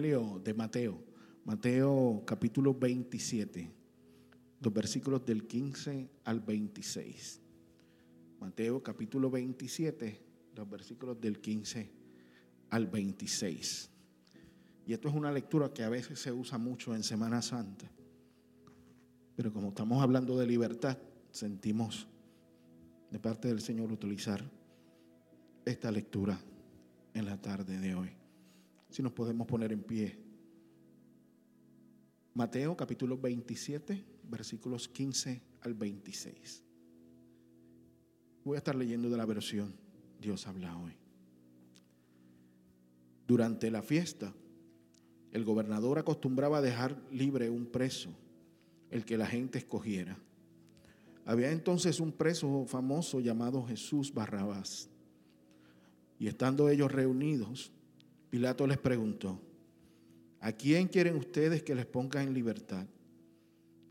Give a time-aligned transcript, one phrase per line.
[0.00, 0.98] de Mateo,
[1.44, 3.70] Mateo capítulo 27,
[4.62, 7.38] los versículos del 15 al 26.
[8.40, 10.18] Mateo capítulo 27,
[10.56, 11.90] los versículos del 15
[12.70, 13.90] al 26.
[14.86, 17.90] Y esto es una lectura que a veces se usa mucho en Semana Santa.
[19.36, 20.96] Pero como estamos hablando de libertad,
[21.30, 22.08] sentimos
[23.10, 24.42] de parte del Señor utilizar
[25.66, 26.40] esta lectura
[27.12, 28.19] en la tarde de hoy
[28.90, 30.18] si nos podemos poner en pie.
[32.34, 36.62] Mateo capítulo 27, versículos 15 al 26.
[38.44, 39.74] Voy a estar leyendo de la versión
[40.20, 40.92] Dios habla hoy.
[43.26, 44.34] Durante la fiesta,
[45.32, 48.10] el gobernador acostumbraba dejar libre un preso,
[48.90, 50.18] el que la gente escogiera.
[51.24, 54.88] Había entonces un preso famoso llamado Jesús Barrabás.
[56.18, 57.72] Y estando ellos reunidos,
[58.30, 59.40] Pilato les preguntó,
[60.38, 62.86] ¿a quién quieren ustedes que les ponga en libertad?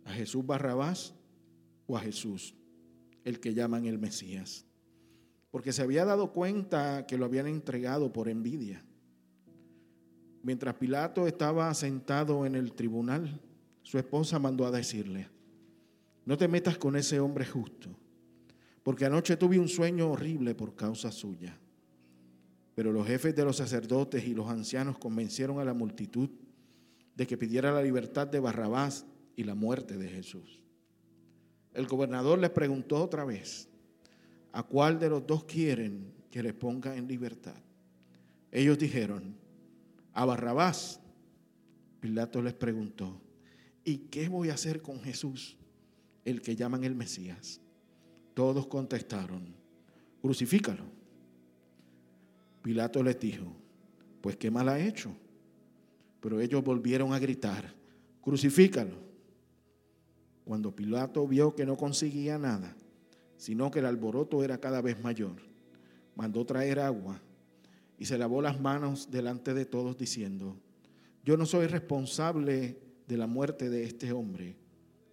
[0.05, 1.13] ¿A Jesús Barrabás
[1.85, 2.55] o a Jesús,
[3.25, 4.65] el que llaman el Mesías?
[5.51, 8.83] Porque se había dado cuenta que lo habían entregado por envidia.
[10.41, 13.41] Mientras Pilato estaba sentado en el tribunal,
[13.81, 15.27] su esposa mandó a decirle,
[16.25, 17.89] no te metas con ese hombre justo,
[18.83, 21.59] porque anoche tuve un sueño horrible por causa suya.
[22.79, 26.29] Pero los jefes de los sacerdotes y los ancianos convencieron a la multitud
[27.13, 29.05] de que pidiera la libertad de Barrabás
[29.35, 30.61] y la muerte de Jesús.
[31.73, 33.67] El gobernador les preguntó otra vez,
[34.53, 37.61] ¿a cuál de los dos quieren que les ponga en libertad?
[38.49, 39.35] Ellos dijeron,
[40.13, 41.01] a Barrabás.
[41.99, 43.19] Pilato les preguntó,
[43.83, 45.57] ¿y qué voy a hacer con Jesús,
[46.23, 47.59] el que llaman el Mesías?
[48.33, 49.53] Todos contestaron,
[50.21, 50.98] crucifícalo.
[52.61, 53.45] Pilato les dijo,
[54.21, 55.11] pues qué mal ha hecho.
[56.19, 57.73] Pero ellos volvieron a gritar,
[58.21, 58.95] crucifícalo.
[60.43, 62.75] Cuando Pilato vio que no conseguía nada,
[63.37, 65.37] sino que el alboroto era cada vez mayor,
[66.15, 67.21] mandó traer agua
[67.97, 70.57] y se lavó las manos delante de todos diciendo,
[71.23, 72.77] yo no soy responsable
[73.07, 74.55] de la muerte de este hombre,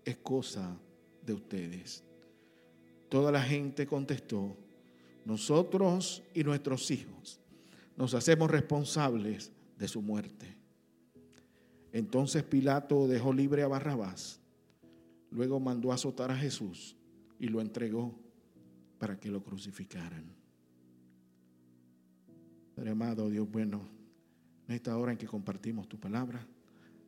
[0.05, 0.77] es cosa
[1.25, 2.03] de ustedes.
[3.09, 4.57] Toda la gente contestó,
[5.27, 7.41] nosotros y nuestros hijos
[7.97, 10.57] nos hacemos responsables de su muerte.
[11.93, 14.41] Entonces Pilato dejó libre a Barrabás,
[15.33, 16.97] luego mandó azotar a Jesús
[17.41, 18.15] y lo entregó
[18.99, 20.25] para que lo crucificaran.
[22.77, 23.81] Padre amado, Dios bueno,
[24.69, 26.47] en esta hora en que compartimos tu palabra,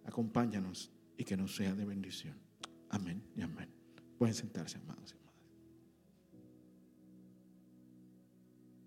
[0.04, 2.34] acompáñanos y que nos sea de bendición.
[2.88, 3.68] Amén y amén.
[4.18, 5.14] Pueden sentarse, amados.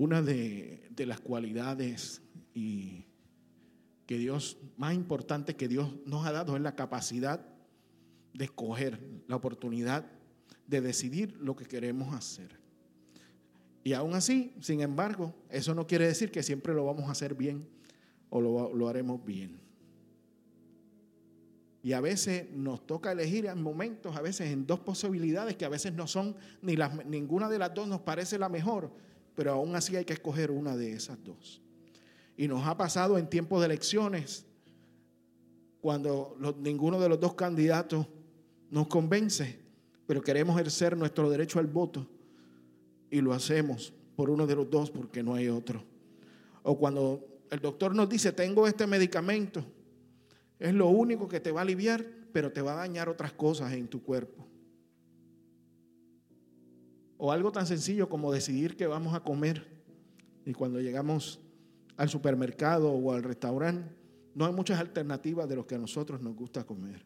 [0.01, 2.23] Una de, las cualidades
[2.55, 3.05] y
[4.07, 7.45] que Dios, más importante que Dios nos ha dado es la capacidad
[8.33, 10.07] de escoger, la oportunidad
[10.65, 12.59] de decidir lo que queremos hacer.
[13.83, 17.35] Y aún así, sin embargo, eso no quiere decir que siempre lo vamos a hacer
[17.35, 17.69] bien
[18.31, 19.59] o lo, lo haremos bien.
[21.83, 25.69] Y a veces nos toca elegir en momentos, a veces en dos posibilidades que a
[25.69, 28.91] veces no son, ni las, ninguna de las dos nos parece la mejor,
[29.41, 31.63] pero aún así hay que escoger una de esas dos.
[32.37, 34.45] Y nos ha pasado en tiempos de elecciones,
[35.81, 38.05] cuando ninguno de los dos candidatos
[38.69, 39.57] nos convence,
[40.05, 42.07] pero queremos ejercer nuestro derecho al voto
[43.09, 45.83] y lo hacemos por uno de los dos porque no hay otro.
[46.61, 49.65] O cuando el doctor nos dice, tengo este medicamento,
[50.59, 53.73] es lo único que te va a aliviar, pero te va a dañar otras cosas
[53.73, 54.45] en tu cuerpo.
[57.23, 59.67] O algo tan sencillo como decidir que vamos a comer.
[60.43, 61.39] Y cuando llegamos
[61.95, 63.95] al supermercado o al restaurante,
[64.33, 67.05] no hay muchas alternativas de lo que a nosotros nos gusta comer.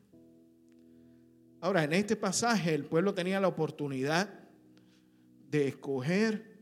[1.59, 4.29] Ahora, en este pasaje el pueblo tenía la oportunidad
[5.51, 6.61] de escoger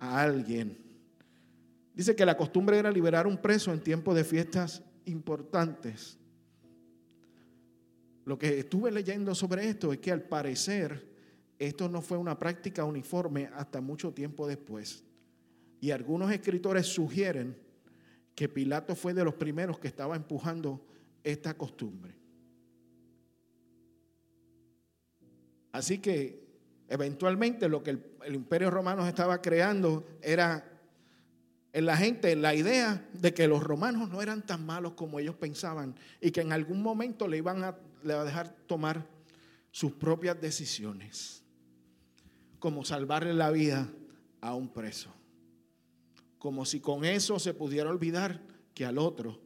[0.00, 0.76] a alguien.
[1.94, 6.18] Dice que la costumbre era liberar un preso en tiempos de fiestas importantes.
[8.26, 11.09] Lo que estuve leyendo sobre esto es que al parecer
[11.60, 15.04] esto no fue una práctica uniforme hasta mucho tiempo después.
[15.78, 17.54] Y algunos escritores sugieren
[18.34, 20.82] que Pilato fue de los primeros que estaba empujando
[21.22, 22.14] esta costumbre.
[25.70, 26.42] Así que
[26.88, 30.66] eventualmente lo que el, imperio romano estaba creando era
[31.74, 35.34] en la gente la idea de que los romanos no eran tan malos como ellos
[35.34, 39.06] pensaban y que en algún momento le iban a, dejar tomar
[39.70, 41.39] sus propias decisiones
[42.60, 43.90] como salvarle la vida
[44.40, 45.10] a un preso.
[46.38, 48.40] Como si con eso se pudiera olvidar
[48.74, 49.40] que al otro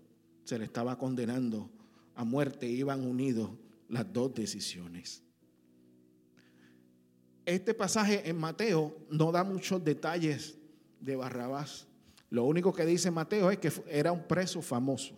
[0.44, 1.70] se le estaba condenando
[2.14, 3.50] a muerte, iban unidos
[3.88, 5.22] las dos decisiones.
[7.46, 10.58] Este pasaje en Mateo no da muchos detalles
[11.00, 11.86] de Barrabás.
[12.30, 15.14] Lo único que dice Mateo es que era un preso famoso.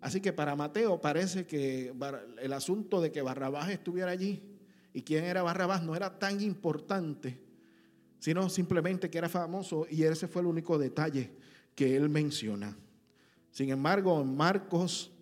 [0.00, 1.92] Así que para Mateo parece que
[2.40, 4.55] el asunto de que Barrabás estuviera allí
[4.96, 7.38] y quién era Barrabás no era tan importante,
[8.18, 11.32] sino simplemente que era famoso y ese fue el único detalle
[11.74, 12.74] que él menciona.
[13.50, 15.12] Sin embargo, en Marcos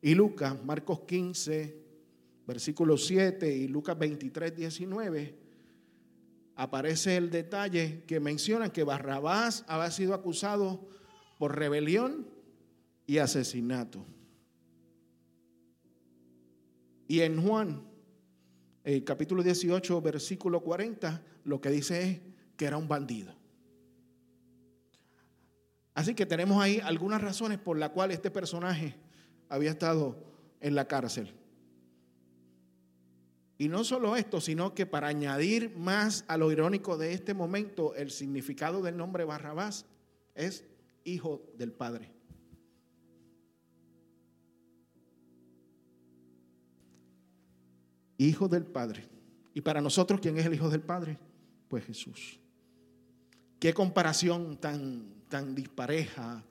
[0.00, 1.76] y Lucas, Marcos 15,
[2.46, 5.38] versículo 7 y Lucas 23, 19,
[6.56, 10.88] aparece el detalle que menciona que Barrabás había sido acusado
[11.36, 12.26] por rebelión
[13.06, 14.02] y asesinato.
[17.06, 17.89] Y en Juan,
[18.84, 22.20] el capítulo 18, versículo 40, lo que dice es
[22.56, 23.34] que era un bandido.
[25.94, 28.96] Así que tenemos ahí algunas razones por las cuales este personaje
[29.48, 30.24] había estado
[30.60, 31.34] en la cárcel.
[33.58, 37.94] Y no solo esto, sino que para añadir más a lo irónico de este momento,
[37.94, 39.84] el significado del nombre Barrabás
[40.34, 40.64] es
[41.04, 42.19] hijo del Padre.
[48.26, 49.08] Hijo del Padre.
[49.54, 51.18] Y para nosotros, ¿quién es el Hijo del Padre?
[51.68, 52.38] Pues Jesús.
[53.58, 56.44] Qué comparación tan, tan dispareja,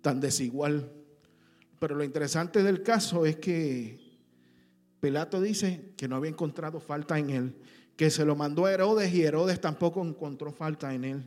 [0.00, 0.92] tan desigual.
[1.80, 3.98] Pero lo interesante del caso es que
[5.00, 7.56] Pilato dice que no había encontrado falta en él,
[7.96, 11.24] que se lo mandó a Herodes y Herodes tampoco encontró falta en él.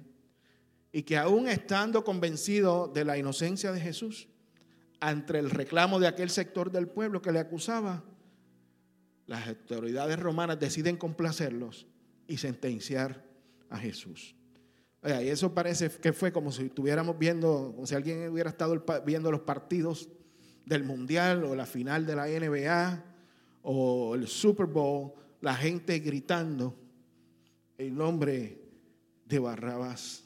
[0.94, 4.30] Y que aún estando convencido de la inocencia de Jesús,
[5.02, 8.04] ante el reclamo de aquel sector del pueblo que le acusaba,
[9.32, 11.88] las autoridades romanas deciden complacerlos
[12.28, 13.24] y sentenciar
[13.70, 14.36] a Jesús.
[15.02, 19.32] y eso parece que fue como si estuviéramos viendo, como si alguien hubiera estado viendo
[19.32, 20.10] los partidos
[20.66, 23.06] del Mundial o la final de la NBA
[23.62, 26.76] o el Super Bowl, la gente gritando
[27.78, 28.62] el nombre
[29.28, 30.26] de Barrabás.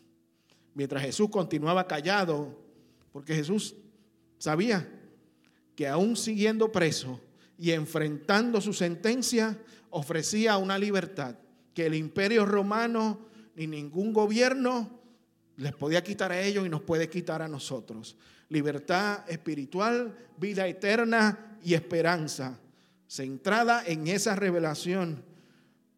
[0.74, 2.60] Mientras Jesús continuaba callado,
[3.12, 3.75] porque Jesús
[4.40, 4.92] sabía
[5.75, 7.22] que aún siguiendo preso
[7.57, 9.57] y enfrentando su sentencia,
[9.90, 11.36] ofrecía una libertad
[11.74, 15.00] que el imperio romano ni ningún gobierno
[15.57, 18.18] les podía quitar a ellos y nos puede quitar a nosotros.
[18.50, 22.60] Libertad espiritual, vida eterna y esperanza
[23.07, 25.24] centrada en esa revelación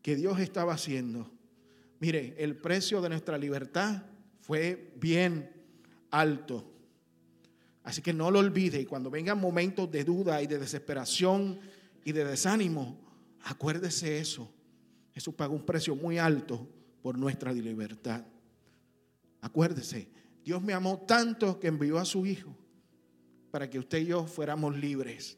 [0.01, 1.31] que Dios estaba haciendo.
[1.99, 4.03] Mire, el precio de nuestra libertad
[4.41, 5.49] fue bien
[6.11, 6.76] alto.
[7.87, 11.57] Así que no lo olvide y cuando vengan momentos de duda y de desesperación
[12.03, 12.99] y de desánimo,
[13.43, 14.53] acuérdese eso.
[15.13, 16.67] Jesús pagó un precio muy alto
[17.01, 18.25] por nuestra libertad.
[19.39, 20.09] Acuérdese,
[20.43, 22.53] Dios me amó tanto que envió a su Hijo
[23.51, 25.37] para que usted y yo fuéramos libres.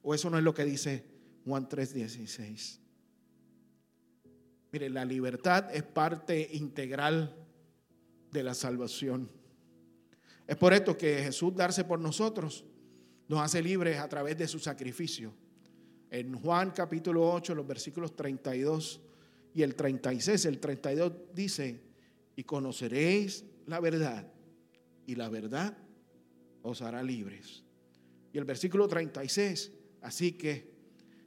[0.00, 1.04] ¿O eso no es lo que dice
[1.44, 2.78] Juan 3:16?
[4.70, 7.34] Mire, la libertad es parte integral
[8.30, 9.37] de la salvación.
[10.48, 12.64] Es por esto que Jesús darse por nosotros
[13.28, 15.32] nos hace libres a través de su sacrificio.
[16.10, 19.00] En Juan capítulo 8, los versículos 32
[19.54, 21.80] y el 36, el 32 dice,
[22.34, 24.26] y conoceréis la verdad,
[25.06, 25.76] y la verdad
[26.62, 27.62] os hará libres.
[28.32, 30.70] Y el versículo 36, Así que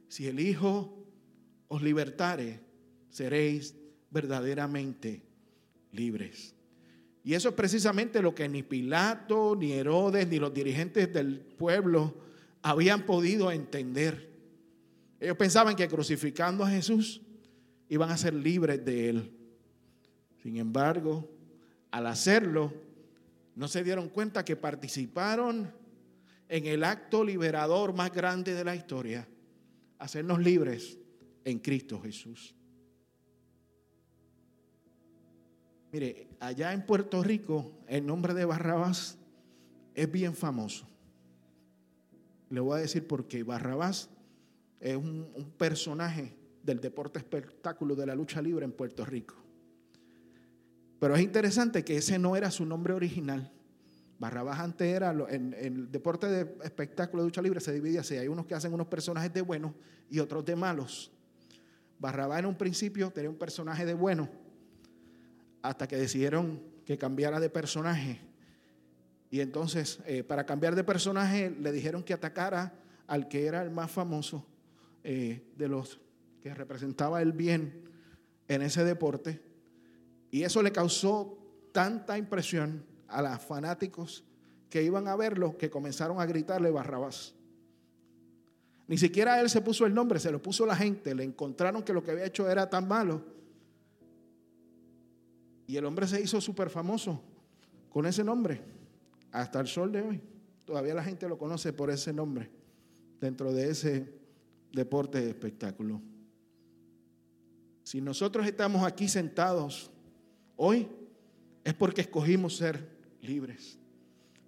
[0.08, 1.06] si el Hijo
[1.68, 2.60] os libertare,
[3.10, 3.74] seréis
[4.10, 5.22] verdaderamente
[5.92, 6.54] libres.
[7.24, 12.14] Y eso es precisamente lo que ni Pilato, ni Herodes, ni los dirigentes del pueblo
[12.62, 14.30] habían podido entender.
[15.20, 17.20] Ellos pensaban que crucificando a Jesús
[17.88, 19.32] iban a ser libres de él.
[20.42, 21.30] Sin embargo,
[21.92, 22.72] al hacerlo,
[23.54, 25.70] no se dieron cuenta que participaron
[26.48, 29.28] en el acto liberador más grande de la historia,
[29.98, 30.98] hacernos libres
[31.44, 32.54] en Cristo Jesús.
[35.92, 39.18] Mire, allá en Puerto Rico, el nombre de Barrabás
[39.94, 40.88] es bien famoso.
[42.50, 43.42] Le voy a decir por qué.
[43.42, 44.08] Barrabás
[44.80, 49.34] es un, un personaje del deporte espectáculo de la lucha libre en Puerto Rico.
[50.98, 53.50] Pero es interesante que ese no era su nombre original.
[54.22, 58.28] Barrabás antes era, en, el deporte de espectáculo de lucha libre se divide así, hay
[58.28, 59.72] unos que hacen unos personajes de buenos
[60.08, 61.10] y otros de malos.
[61.98, 64.28] Barrabás en un principio tenía un personaje de bueno,
[65.62, 68.20] hasta que decidieron que cambiara de personaje.
[69.30, 72.74] Y entonces, eh, para cambiar de personaje, le dijeron que atacara
[73.06, 74.46] al que era el más famoso
[75.04, 76.00] eh, de los
[76.42, 77.88] que representaba el bien
[78.48, 79.40] en ese deporte.
[80.30, 81.38] Y eso le causó
[81.72, 84.24] tanta impresión a los fanáticos
[84.68, 87.34] que iban a verlo que comenzaron a gritarle Barrabás.
[88.88, 91.14] Ni siquiera él se puso el nombre, se lo puso la gente.
[91.14, 93.24] Le encontraron que lo que había hecho era tan malo.
[95.66, 97.22] Y el hombre se hizo súper famoso
[97.90, 98.60] con ese nombre.
[99.30, 100.20] Hasta el sol de hoy.
[100.64, 102.50] Todavía la gente lo conoce por ese nombre.
[103.20, 104.12] Dentro de ese
[104.72, 106.00] deporte de espectáculo.
[107.84, 109.90] Si nosotros estamos aquí sentados
[110.56, 110.88] hoy,
[111.64, 112.88] es porque escogimos ser
[113.20, 113.78] libres.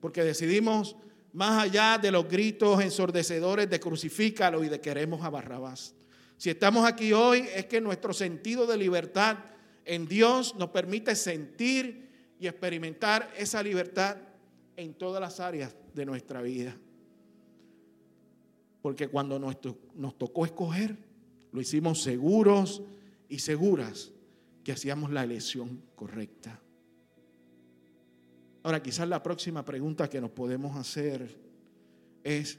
[0.01, 0.97] Porque decidimos
[1.33, 5.95] más allá de los gritos ensordecedores de crucifícalo y de queremos a Barrabás.
[6.37, 9.39] Si estamos aquí hoy es que nuestro sentido de libertad
[9.85, 14.17] en Dios nos permite sentir y experimentar esa libertad
[14.77, 16.77] en todas las áreas de nuestra vida.
[18.83, 19.59] Porque cuando nos,
[20.19, 20.97] tocó escoger,
[21.53, 22.83] lo hicimos seguros
[23.29, 24.13] y seguras
[24.63, 26.61] que hacíamos la elección correcta.
[28.63, 31.39] Ahora, quizás la próxima pregunta que nos podemos hacer
[32.25, 32.59] es,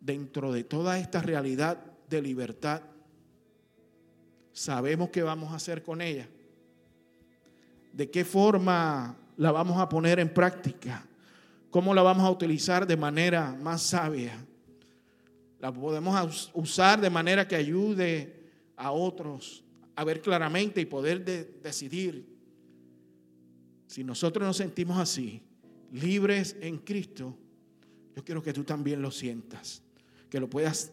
[0.00, 2.82] dentro de toda esta realidad de libertad,
[4.58, 6.28] ¿sabemos qué vamos a hacer con ella?
[7.92, 11.06] ¿De qué forma la vamos a poner en práctica?
[11.70, 14.44] ¿Cómo la vamos a utilizar de manera más sabia?
[15.60, 19.62] La podemos usar de manera que ayude a otros
[19.94, 21.24] a ver claramente y poder
[21.62, 22.36] decidir
[23.86, 25.40] si nosotros nos sentimos así,
[25.92, 27.36] libres en Cristo,
[28.14, 29.82] yo quiero que tú también lo sientas,
[30.28, 30.92] que lo puedas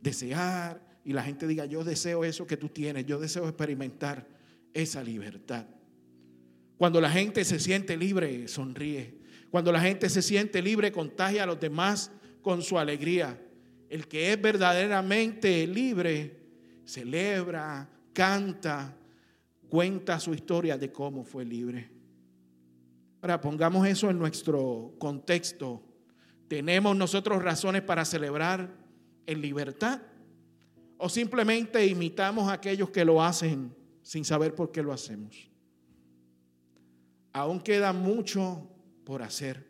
[0.00, 4.26] desear y la gente diga, yo deseo eso que tú tienes, yo deseo experimentar
[4.72, 5.66] esa libertad.
[6.76, 9.18] Cuando la gente se siente libre, sonríe.
[9.50, 13.40] Cuando la gente se siente libre, contagia a los demás con su alegría.
[13.88, 16.40] El que es verdaderamente libre,
[16.84, 18.96] celebra, canta,
[19.68, 21.90] cuenta su historia de cómo fue libre.
[23.20, 25.82] Ahora pongamos eso en nuestro contexto.
[26.48, 28.74] ¿Tenemos nosotros razones para celebrar
[29.26, 30.02] en libertad?
[31.04, 35.50] ¿O simplemente imitamos a aquellos que lo hacen sin saber por qué lo hacemos?
[37.32, 38.70] Aún queda mucho
[39.04, 39.66] por hacer.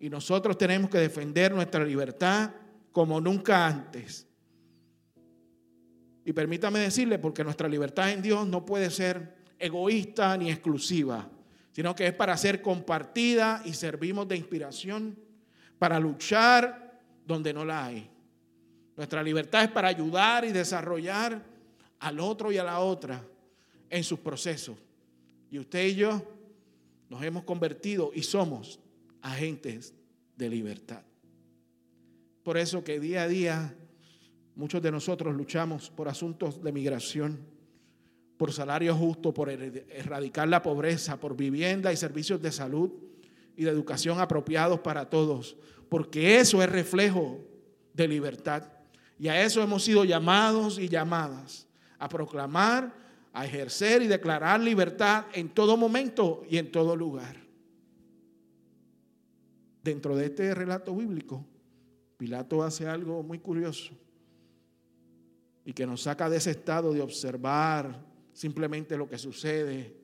[0.00, 2.52] Y nosotros tenemos que defender nuestra libertad
[2.90, 4.26] como nunca antes.
[6.24, 11.30] Y permítame decirle, porque nuestra libertad en Dios no puede ser egoísta ni exclusiva
[11.76, 15.18] sino que es para ser compartida y servimos de inspiración
[15.78, 18.10] para luchar donde no la hay.
[18.96, 21.44] Nuestra libertad es para ayudar y desarrollar
[21.98, 23.22] al otro y a la otra
[23.90, 24.76] en sus procesos.
[25.50, 26.22] Y usted y yo
[27.08, 28.80] nos hemos convertido y somos
[29.22, 29.94] agentes
[30.36, 31.02] de libertad.
[32.42, 33.76] Por eso que día a día
[34.54, 37.56] muchos de nosotros luchamos por asuntos de migración
[38.36, 42.90] por salario justo, por erradicar la pobreza, por vivienda y servicios de salud
[43.56, 45.56] y de educación apropiados para todos,
[45.88, 47.40] porque eso es reflejo
[47.94, 48.75] de libertad.
[49.18, 51.66] Y a eso hemos sido llamados y llamadas,
[51.98, 52.94] a proclamar,
[53.32, 57.36] a ejercer y declarar libertad en todo momento y en todo lugar.
[59.82, 61.44] Dentro de este relato bíblico,
[62.16, 63.92] Pilato hace algo muy curioso
[65.64, 69.96] y que nos saca de ese estado de observar simplemente lo que sucede.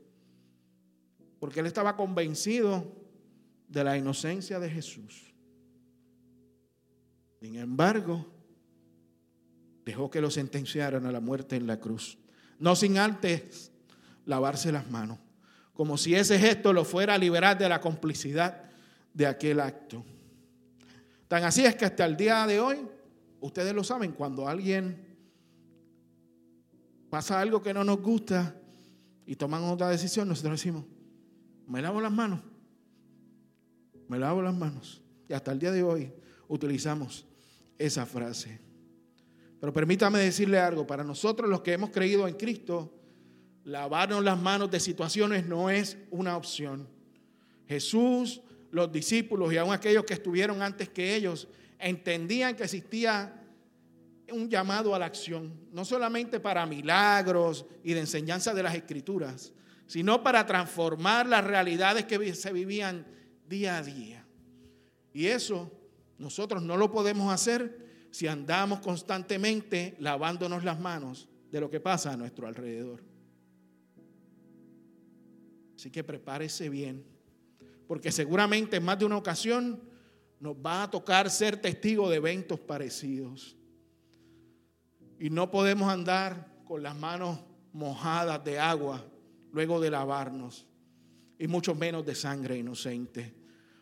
[1.39, 2.85] Porque él estaba convencido
[3.69, 5.33] de la inocencia de Jesús.
[7.41, 8.27] Sin embargo,
[9.85, 12.19] dejó que lo sentenciaran a la muerte en la cruz.
[12.59, 13.73] No sin antes
[14.25, 15.19] lavarse las manos.
[15.75, 18.71] Como si ese gesto lo fuera a liberar de la complicidad
[19.15, 20.05] de aquel acto.
[21.29, 22.79] Tan así es que hasta el día de hoy,
[23.41, 25.17] ustedes lo saben, cuando alguien
[27.09, 28.55] pasa algo que no nos gusta
[29.27, 30.85] y toman otra decisión, nosotros decimos,
[31.67, 32.41] me lavo las manos,
[34.09, 35.03] me lavo las manos.
[35.29, 36.13] Y hasta el día de hoy
[36.49, 37.27] utilizamos
[37.79, 38.72] esa frase.
[39.63, 42.93] Pero permítame decirle algo, para nosotros los que hemos creído en Cristo,
[43.63, 46.89] lavarnos las manos de situaciones no es una opción.
[47.69, 48.41] Jesús,
[48.73, 51.47] los discípulos y aún aquellos que estuvieron antes que ellos,
[51.79, 53.41] entendían que existía
[54.33, 59.53] un llamado a la acción, no solamente para milagros y de enseñanza de las escrituras,
[59.87, 63.07] sino para transformar las realidades que se vivían
[63.49, 64.27] día a día.
[65.15, 65.71] Y eso
[66.19, 67.82] nosotros no lo podemos hacer
[68.13, 73.03] si andamos constantemente lavándonos las manos de lo que pasa a nuestro alrededor.
[75.75, 77.05] Así que prepárese bien,
[77.89, 79.83] porque seguramente en más de una ocasión
[80.41, 83.57] nos va a tocar ser testigo de eventos parecidos.
[85.19, 87.41] Y no podemos andar con las manos
[87.73, 89.03] mojadas de agua
[89.53, 90.67] luego de lavarnos,
[91.39, 93.35] y mucho menos de sangre inocente.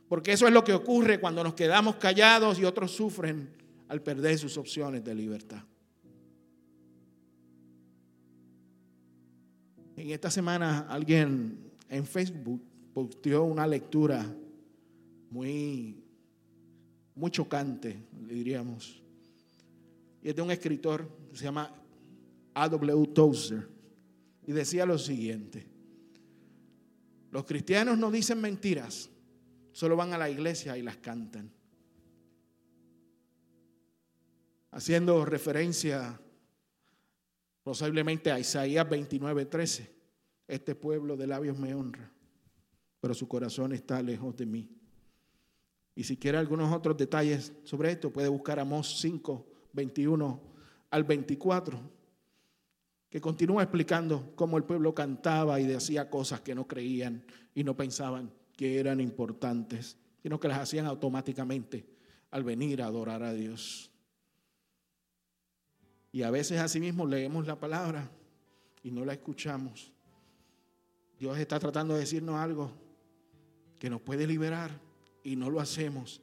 [0.09, 3.60] Porque eso es lo que ocurre cuando nos quedamos callados y otros sufren
[3.91, 5.65] al perder sus opciones de libertad.
[9.97, 12.63] En esta semana alguien en Facebook
[12.95, 14.33] posteó una lectura
[15.29, 16.05] muy,
[17.17, 19.03] muy chocante, diríamos.
[20.23, 21.75] Y es de un escritor se llama
[22.55, 23.09] A.W.
[23.09, 23.69] Tozer.
[24.47, 25.67] Y decía lo siguiente.
[27.33, 29.11] Los cristianos no dicen mentiras,
[29.73, 31.51] solo van a la iglesia y las cantan.
[34.71, 36.21] Haciendo referencia
[37.63, 39.91] posiblemente a Isaías 29, 13.
[40.49, 42.11] Este pueblo de labios me honra,
[43.01, 44.69] pero su corazón está lejos de mí.
[45.95, 50.41] Y si quiere algunos otros detalles sobre esto, puede buscar Amós 5, 21
[50.91, 51.81] al 24,
[53.09, 57.25] que continúa explicando cómo el pueblo cantaba y decía cosas que no creían
[57.55, 61.87] y no pensaban que eran importantes, sino que las hacían automáticamente
[62.31, 63.91] al venir a adorar a Dios.
[66.13, 68.11] Y a veces asimismo leemos la palabra
[68.83, 69.93] y no la escuchamos.
[71.19, 72.73] Dios está tratando de decirnos algo
[73.79, 74.71] que nos puede liberar
[75.23, 76.21] y no lo hacemos.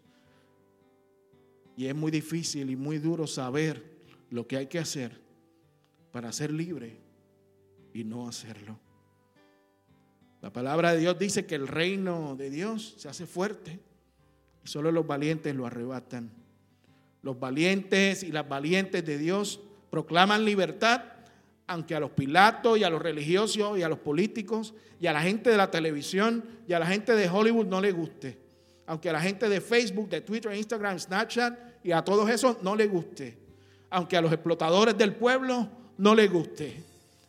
[1.77, 3.83] Y es muy difícil y muy duro saber
[4.29, 5.21] lo que hay que hacer
[6.11, 6.97] para ser libre
[7.93, 8.79] y no hacerlo.
[10.41, 13.79] La palabra de Dios dice que el reino de Dios se hace fuerte
[14.63, 16.31] y solo los valientes lo arrebatan.
[17.21, 19.61] Los valientes y las valientes de Dios
[19.97, 21.01] proclaman libertad,
[21.65, 25.21] aunque a los Pilatos y a los religiosos y a los políticos y a la
[25.23, 28.37] gente de la televisión y a la gente de Hollywood no le guste.
[28.85, 32.75] Aunque a la gente de Facebook, de Twitter, Instagram, Snapchat y a todos esos no
[32.75, 33.39] le guste.
[33.89, 36.77] Aunque a los explotadores del pueblo no le guste.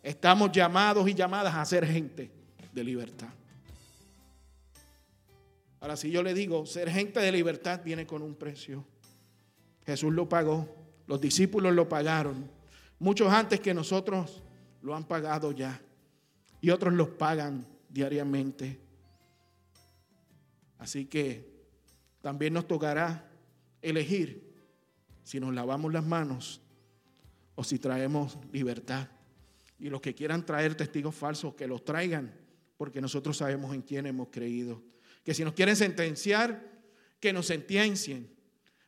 [0.02, 2.30] Estamos llamados y llamadas a ser gente
[2.70, 3.28] de libertad.
[5.80, 8.84] Ahora, si yo le digo, ser gente de libertad viene con un precio.
[9.86, 10.68] Jesús lo pagó,
[11.06, 12.57] los discípulos lo pagaron,
[12.98, 14.42] muchos antes que nosotros
[14.82, 15.80] lo han pagado ya
[16.60, 18.78] y otros los pagan diariamente.
[20.78, 21.48] Así que
[22.20, 23.28] también nos tocará
[23.82, 24.54] elegir
[25.24, 26.60] si nos lavamos las manos
[27.54, 29.08] o si traemos libertad.
[29.78, 32.32] Y los que quieran traer testigos falsos, que los traigan
[32.76, 34.82] porque nosotros sabemos en quién hemos creído.
[35.24, 36.62] Que si nos quieren sentenciar,
[37.20, 38.30] que nos sentencien.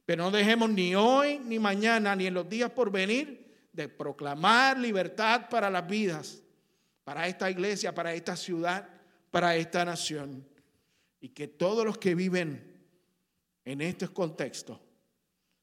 [0.07, 3.50] Pero no dejemos ni hoy, ni mañana, ni en los días por venir
[3.83, 6.43] de proclamar libertad para las vidas,
[7.05, 8.89] para esta iglesia, para esta ciudad,
[9.31, 10.47] para esta nación.
[11.21, 12.87] Y que todos los que viven
[13.65, 14.79] en estos contextos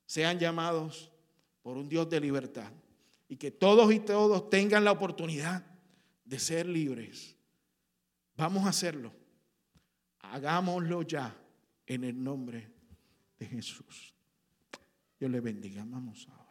[0.06, 1.12] sean llamados
[1.62, 2.72] por un Dios de libertad.
[3.28, 5.66] Y que todos y todos tengan la oportunidad
[6.24, 7.38] de ser libres
[8.38, 9.12] Vamos a hacerlo.
[10.20, 11.36] Hagámoslo ya
[11.88, 12.72] en el nombre
[13.40, 14.14] de Jesús.
[15.20, 15.84] Dios le bendiga.
[15.88, 16.47] Vamos ahora.